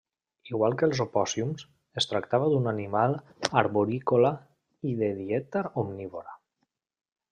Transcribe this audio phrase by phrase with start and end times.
[0.51, 1.65] Igual que els opòssums,
[2.01, 3.15] es tractava d'un animal
[3.65, 4.35] arborícola
[4.95, 6.39] i de dieta omnívora.